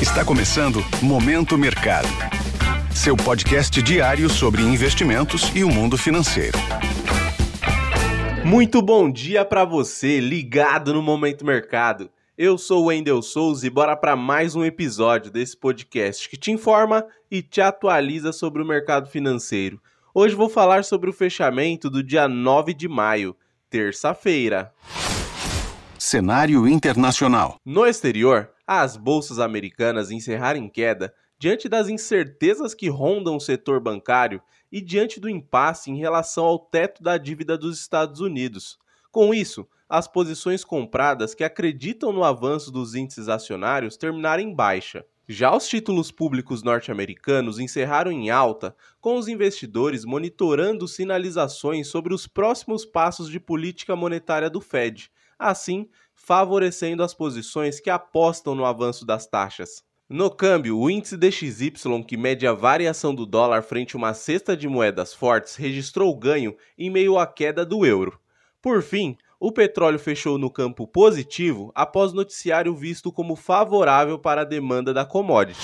[0.00, 2.06] Está começando Momento Mercado.
[2.94, 6.58] Seu podcast diário sobre investimentos e o mundo financeiro.
[8.44, 12.10] Muito bom dia para você, ligado no Momento Mercado.
[12.36, 16.52] Eu sou o Wendel Souza e bora para mais um episódio desse podcast que te
[16.52, 19.80] informa e te atualiza sobre o mercado financeiro.
[20.14, 23.34] Hoje vou falar sobre o fechamento do dia 9 de maio,
[23.70, 24.74] terça-feira.
[25.98, 27.56] Cenário internacional.
[27.64, 33.78] No exterior, as bolsas americanas encerraram em queda diante das incertezas que rondam o setor
[33.78, 38.78] bancário e diante do impasse em relação ao teto da dívida dos Estados Unidos.
[39.12, 45.04] Com isso, as posições compradas que acreditam no avanço dos índices acionários terminaram em baixa.
[45.28, 52.26] Já os títulos públicos norte-americanos encerraram em alta, com os investidores monitorando sinalizações sobre os
[52.26, 59.04] próximos passos de política monetária do Fed, assim favorecendo as posições que apostam no avanço
[59.06, 59.84] das taxas.
[60.08, 61.72] No câmbio, o índice DXY,
[62.06, 66.56] que mede a variação do dólar frente a uma cesta de moedas fortes, registrou ganho
[66.78, 68.18] em meio à queda do euro.
[68.62, 74.44] Por fim, o petróleo fechou no campo positivo após noticiário visto como favorável para a
[74.44, 75.60] demanda da commodity.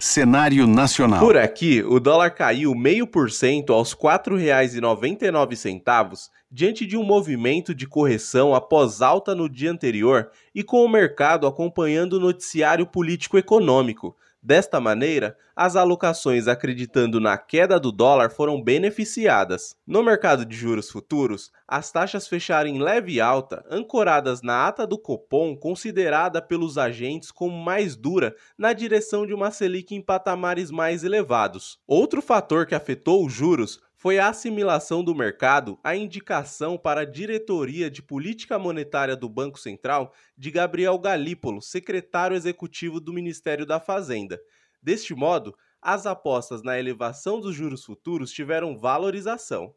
[0.00, 1.20] Cenário nacional.
[1.20, 8.54] Por aqui, o dólar caiu 0,5% aos R$ 4,99 diante de um movimento de correção
[8.54, 14.16] após alta no dia anterior e com o mercado acompanhando o noticiário político-econômico.
[14.40, 19.74] Desta maneira, as alocações acreditando na queda do dólar foram beneficiadas.
[19.84, 24.96] No mercado de juros futuros, as taxas fecharam em leve alta, ancoradas na ata do
[24.96, 31.02] Copom, considerada pelos agentes como mais dura na direção de uma Selic em patamares mais
[31.02, 31.80] elevados.
[31.84, 37.04] Outro fator que afetou os juros foi a assimilação do mercado à indicação para a
[37.04, 43.80] diretoria de política monetária do Banco Central de Gabriel Galípolo, secretário executivo do Ministério da
[43.80, 44.40] Fazenda.
[44.80, 49.74] Deste modo, as apostas na elevação dos juros futuros tiveram valorização.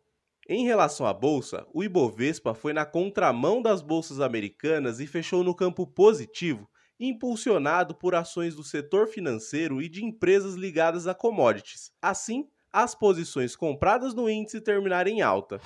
[0.48, 5.56] Em relação à bolsa, o Ibovespa foi na contramão das bolsas americanas e fechou no
[5.56, 11.92] campo positivo, impulsionado por ações do setor financeiro e de empresas ligadas a commodities.
[12.00, 15.60] Assim, as posições compradas no índice terminarem em alta.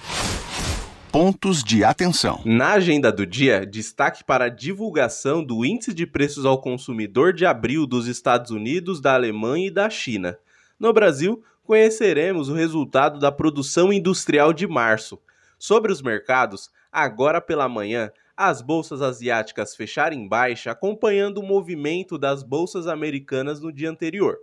[1.11, 2.41] Pontos de atenção.
[2.43, 7.45] Na agenda do dia, destaque para a divulgação do Índice de Preços ao Consumidor de
[7.45, 10.37] abril dos Estados Unidos, da Alemanha e da China.
[10.79, 15.21] No Brasil, conheceremos o resultado da produção industrial de março.
[15.59, 22.17] Sobre os mercados, agora pela manhã, as bolsas asiáticas fecharam em baixa, acompanhando o movimento
[22.17, 24.37] das bolsas americanas no dia anterior.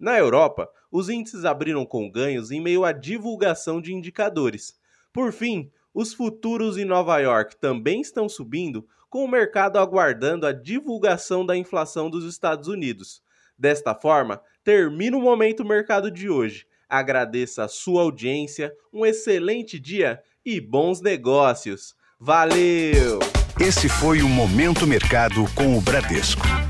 [0.00, 4.74] Na Europa, os índices abriram com ganhos em meio à divulgação de indicadores.
[5.12, 10.52] Por fim, os futuros em Nova York também estão subindo, com o mercado aguardando a
[10.52, 13.20] divulgação da inflação dos Estados Unidos.
[13.58, 16.66] Desta forma, termina o momento mercado de hoje.
[16.88, 21.94] Agradeço a sua audiência, um excelente dia e bons negócios.
[22.18, 23.18] Valeu!
[23.60, 26.69] Esse foi o Momento Mercado com o Bradesco.